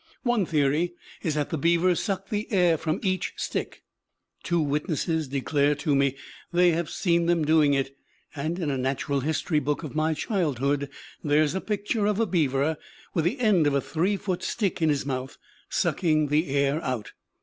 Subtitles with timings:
[0.23, 3.83] One theory is that the beavers suck the air from each stick.
[4.41, 6.17] Two witnesses declare to me
[6.51, 7.95] they have seen them doing it;
[8.35, 10.89] and in a natural history book of my childhood
[11.23, 12.77] there is a picture of a beaver
[13.13, 15.37] with the end of a three foot stick in his mouth,
[15.69, 17.11] sucking the air out.